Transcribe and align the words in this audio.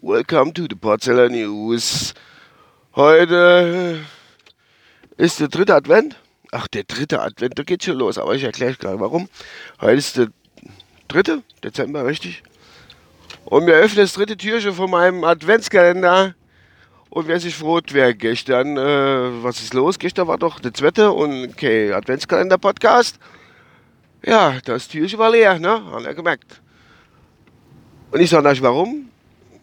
Welcome 0.00 0.52
to 0.54 0.62
the 0.70 0.76
Porzeller 0.76 1.28
News. 1.28 2.14
Heute 2.94 3.98
ist 5.16 5.40
der 5.40 5.48
dritte 5.48 5.74
Advent. 5.74 6.14
Ach, 6.52 6.68
der 6.68 6.84
dritte 6.84 7.20
Advent, 7.20 7.58
da 7.58 7.64
geht 7.64 7.82
schon 7.82 7.96
los, 7.98 8.16
aber 8.16 8.36
ich 8.36 8.44
erkläre 8.44 8.74
gleich 8.74 9.00
warum. 9.00 9.28
Heute 9.80 9.96
ist 9.96 10.16
der 10.18 10.28
dritte 11.08 11.42
Dezember, 11.64 12.06
richtig? 12.06 12.44
Und 13.44 13.66
wir 13.66 13.74
öffnen 13.74 14.04
das 14.04 14.12
dritte 14.12 14.36
Türchen 14.36 14.72
von 14.72 14.88
meinem 14.88 15.24
Adventskalender. 15.24 16.36
Und 17.10 17.26
wer 17.26 17.40
sich 17.40 17.56
freut, 17.56 17.92
wer 17.92 18.14
gestern, 18.14 18.76
äh, 18.76 19.42
was 19.42 19.60
ist 19.60 19.74
los? 19.74 19.98
Gestern 19.98 20.28
war 20.28 20.38
doch 20.38 20.60
der 20.60 20.72
zweite 20.72 21.10
und 21.10 21.50
okay, 21.50 21.92
Adventskalender-Podcast. 21.92 23.18
Ja, 24.24 24.58
das 24.64 24.88
Türchen 24.88 25.18
war 25.18 25.30
leer, 25.30 25.58
ne? 25.58 25.82
Hat 25.90 26.04
er 26.04 26.14
gemerkt. 26.14 26.60
Und 28.12 28.20
ich 28.20 28.30
sage 28.30 28.48
euch 28.48 28.62
warum. 28.62 29.08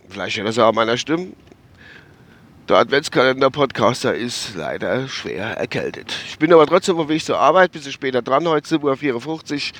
Vielleicht 0.09 0.37
hört 0.37 0.47
das 0.47 0.59
auch 0.59 0.73
meiner 0.73 0.97
Stimme. 0.97 1.29
Der 2.67 2.77
Adventskalender-Podcaster 2.77 4.13
ist 4.13 4.55
leider 4.55 5.07
schwer 5.07 5.57
erkältet. 5.57 6.13
Ich 6.27 6.37
bin 6.37 6.51
aber 6.53 6.67
trotzdem 6.67 6.97
auf 6.97 7.07
Weg 7.07 7.23
zur 7.23 7.39
Arbeit, 7.39 7.71
bisschen 7.71 7.91
später 7.91 8.21
dran, 8.21 8.47
heute 8.47 8.75
7.54 8.75 9.71
Uhr. 9.71 9.79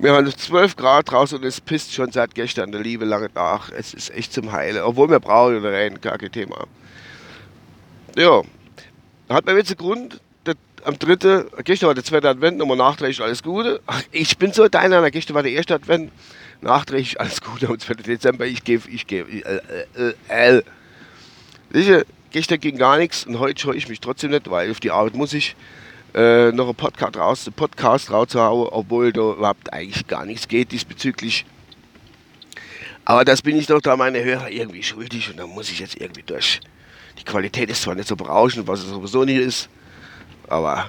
Wir 0.00 0.12
haben 0.12 0.30
12 0.30 0.76
Grad 0.76 1.10
draußen 1.10 1.38
und 1.38 1.44
es 1.44 1.60
pisst 1.60 1.92
schon 1.92 2.12
seit 2.12 2.34
gestern 2.34 2.70
der 2.70 2.80
Liebe 2.80 3.04
lange 3.04 3.30
nach. 3.34 3.72
Es 3.72 3.94
ist 3.94 4.10
echt 4.10 4.32
zum 4.32 4.52
Heilen. 4.52 4.82
Obwohl 4.82 5.10
wir 5.10 5.18
brauchen 5.18 5.56
oder 5.58 5.72
rein, 5.72 6.00
gar 6.00 6.18
kein 6.18 6.30
Thema. 6.30 6.66
Ja, 8.16 8.42
hat 9.28 9.46
mir 9.46 9.56
jetzt 9.56 9.70
einen 9.70 9.78
Grund, 9.78 10.20
am 10.84 10.98
dritten, 10.98 11.44
gestern 11.64 11.88
war 11.88 11.94
der 11.94 12.04
zweite 12.04 12.28
Advent, 12.28 12.58
nochmal 12.58 12.76
nachträglich 12.76 13.20
alles 13.20 13.42
Gute. 13.42 13.80
Ach, 13.86 14.02
ich 14.12 14.38
bin 14.38 14.52
so 14.52 14.68
deiner, 14.68 15.10
gestern 15.10 15.34
war 15.34 15.42
der 15.42 15.52
erste 15.52 15.74
Advent, 15.74 16.10
nachträglich 16.60 17.20
alles 17.20 17.40
Gute 17.40 17.68
am 17.68 17.78
2. 17.78 17.94
Dezember, 17.94 18.46
ich 18.46 18.64
gebe, 18.64 18.88
ich 18.90 19.06
gebe, 19.06 19.30
äh, 19.30 19.60
äh, 20.28 20.58
äh. 20.58 20.62
Sicher, 21.70 22.04
gestern 22.30 22.60
ging 22.60 22.76
gar 22.78 22.98
nichts 22.98 23.24
und 23.24 23.38
heute 23.38 23.60
scheue 23.60 23.76
ich 23.76 23.88
mich 23.88 24.00
trotzdem 24.00 24.30
nicht, 24.30 24.50
weil 24.50 24.70
auf 24.70 24.80
die 24.80 24.90
Arbeit 24.90 25.14
muss 25.14 25.32
ich 25.32 25.54
äh, 26.14 26.50
noch 26.52 26.66
einen 26.66 26.74
Podcast 26.74 27.16
raus, 27.16 27.46
einen 27.46 27.54
Podcast 27.54 28.10
rauszuhauen, 28.10 28.68
obwohl 28.70 29.12
da 29.12 29.32
überhaupt 29.32 29.72
eigentlich 29.72 30.06
gar 30.06 30.24
nichts 30.24 30.48
geht 30.48 30.72
diesbezüglich. 30.72 31.44
Aber 33.04 33.24
das 33.24 33.42
bin 33.42 33.56
ich 33.56 33.66
doch 33.66 33.80
da 33.80 33.96
meine 33.96 34.22
Hörer 34.22 34.50
irgendwie 34.50 34.82
schuldig 34.82 35.30
und 35.30 35.38
da 35.38 35.46
muss 35.46 35.70
ich 35.70 35.80
jetzt 35.80 36.00
irgendwie 36.00 36.22
durch. 36.22 36.60
Die 37.18 37.24
Qualität 37.24 37.70
ist 37.70 37.82
zwar 37.82 37.94
nicht 37.94 38.08
so 38.08 38.16
berauschend, 38.16 38.66
was 38.66 38.80
es 38.80 38.90
sowieso 38.90 39.24
nicht 39.24 39.38
ist, 39.38 39.68
aber 40.48 40.88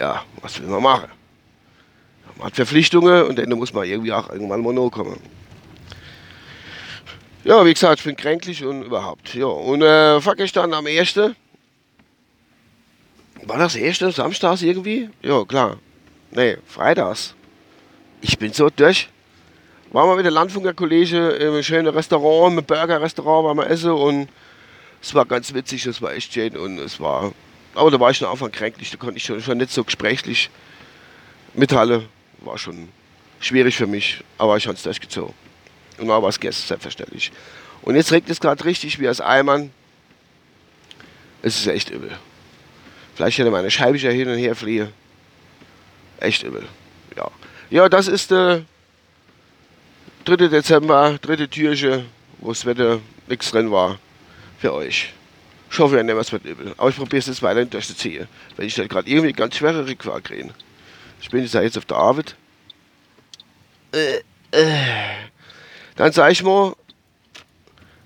ja, 0.00 0.22
was 0.42 0.60
will 0.60 0.68
man 0.68 0.82
machen? 0.82 1.08
Man 2.36 2.46
hat 2.48 2.56
Verpflichtungen 2.56 3.26
und 3.26 3.38
dann 3.38 3.50
muss 3.50 3.72
man 3.72 3.84
irgendwie 3.84 4.12
auch 4.12 4.30
irgendwann 4.30 4.62
mal 4.62 4.72
noch 4.72 4.90
kommen. 4.90 5.18
Ja, 7.44 7.64
wie 7.64 7.72
gesagt, 7.72 8.00
ich 8.00 8.04
bin 8.04 8.16
kränklich 8.16 8.64
und 8.64 8.82
überhaupt. 8.82 9.34
Ja, 9.34 9.46
und 9.46 9.82
äh, 9.82 10.20
vorgestern 10.20 10.72
am 10.74 10.86
1. 10.86 11.16
War 13.44 13.58
das 13.58 13.76
1. 13.76 13.98
Samstags 13.98 14.62
irgendwie? 14.62 15.08
Ja, 15.22 15.44
klar. 15.44 15.78
Nee, 16.30 16.58
Freitags. 16.66 17.34
Ich 18.20 18.38
bin 18.38 18.52
so 18.52 18.68
durch. 18.68 19.08
Waren 19.90 20.10
wir 20.10 20.16
mit 20.16 20.24
der 20.26 20.32
Landfunker 20.32 20.74
im 20.78 21.62
schönen 21.62 21.86
Restaurant, 21.86 22.54
mit 22.54 22.66
Burger-Restaurant, 22.66 23.46
waren 23.46 23.56
wir 23.56 23.70
essen 23.70 23.92
und 23.92 24.28
es 25.00 25.14
war 25.14 25.24
ganz 25.24 25.54
witzig, 25.54 25.86
es 25.86 26.02
war 26.02 26.12
echt 26.12 26.34
schön 26.34 26.56
und 26.56 26.78
es 26.78 27.00
war 27.00 27.32
aber 27.78 27.90
da 27.90 28.00
war 28.00 28.10
ich 28.10 28.18
schon 28.18 28.28
Anfang 28.28 28.50
kränklich, 28.50 28.90
da 28.90 28.96
konnte 28.96 29.16
ich 29.16 29.24
schon, 29.24 29.40
schon 29.40 29.58
nicht 29.58 29.70
so 29.70 29.84
gesprächlich 29.84 30.50
mithalten. 31.54 32.06
War 32.40 32.58
schon 32.58 32.88
schwierig 33.40 33.76
für 33.76 33.86
mich, 33.86 34.22
aber 34.36 34.56
ich 34.56 34.66
habe 34.66 34.76
es 34.76 34.82
durchgezogen. 34.82 35.34
Und 35.98 36.08
war 36.08 36.22
was 36.22 36.38
gegessen, 36.38 36.66
selbstverständlich. 36.66 37.32
Und 37.82 37.96
jetzt 37.96 38.12
regnet 38.12 38.30
es 38.30 38.40
gerade 38.40 38.64
richtig 38.64 38.98
wie 38.98 39.08
aus 39.08 39.20
Eimern. 39.20 39.70
Es 41.42 41.56
ist 41.58 41.66
echt 41.66 41.90
übel. 41.90 42.10
Vielleicht 43.14 43.38
hätte 43.38 43.50
meine 43.50 43.70
Scheibe 43.70 43.98
hin 43.98 44.28
und 44.28 44.38
her 44.38 44.54
fliehen. 44.54 44.92
Echt 46.20 46.42
übel. 46.42 46.66
Ja. 47.16 47.30
Ja, 47.70 47.88
das 47.88 48.08
ist 48.08 48.30
der 48.30 48.64
3. 50.24 50.48
Dezember, 50.48 51.18
dritte 51.20 51.48
Türche, 51.48 52.04
wo 52.38 52.48
das 52.48 52.66
Wetter 52.66 53.00
nichts 53.28 53.50
drin 53.50 53.70
war. 53.70 53.98
Für 54.58 54.74
euch. 54.74 55.12
Ich 55.70 55.78
hoffe, 55.78 55.96
ihr 55.96 56.02
nehmt 56.02 56.20
es 56.20 56.32
mit 56.32 56.44
übel. 56.44 56.74
Aber 56.76 56.88
ich 56.88 56.96
probiere 56.96 57.18
es 57.18 57.26
jetzt 57.26 57.42
weiterhin 57.42 57.70
durchzuziehen. 57.70 58.26
Weil 58.56 58.66
ich 58.66 58.78
halt 58.78 58.88
gerade 58.88 59.08
irgendwie 59.08 59.32
ganz 59.32 59.56
schwere 59.56 59.86
Rückfahrt 59.86 60.24
kriege. 60.24 60.50
Ich 61.20 61.30
bin 61.30 61.42
jetzt 61.42 61.78
auf 61.78 61.84
der 61.84 61.96
Arbeit. 61.96 62.36
Äh, 63.92 64.18
äh. 64.50 65.28
Dann 65.96 66.12
sage 66.12 66.32
ich 66.32 66.42
mal, 66.42 66.74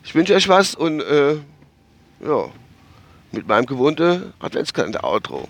ich 0.05 0.15
wünsche 0.15 0.35
euch 0.35 0.49
was 0.49 0.75
und 0.75 1.01
äh, 1.01 1.35
ja, 2.25 2.51
mit 3.33 3.47
meinem 3.47 3.67
gewohnten 3.67 4.33
Adventskalender-Outro. 4.41 5.49